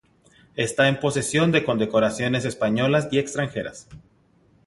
Está 0.55 0.87
en 0.87 0.99
posesión 0.99 1.51
de 1.51 1.63
condecoraciones 1.63 2.43
españolas 2.43 3.07
y 3.11 3.19
extranjeras. 3.19 3.87